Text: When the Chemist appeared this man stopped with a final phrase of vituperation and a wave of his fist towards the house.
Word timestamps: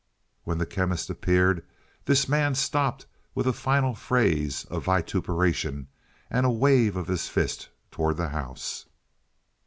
When 0.45 0.57
the 0.57 0.65
Chemist 0.65 1.11
appeared 1.11 1.63
this 2.05 2.27
man 2.27 2.55
stopped 2.55 3.05
with 3.35 3.45
a 3.45 3.53
final 3.53 3.93
phrase 3.93 4.65
of 4.65 4.85
vituperation 4.85 5.89
and 6.27 6.43
a 6.43 6.49
wave 6.49 6.95
of 6.95 7.07
his 7.07 7.27
fist 7.29 7.69
towards 7.91 8.17
the 8.17 8.29
house. 8.29 8.87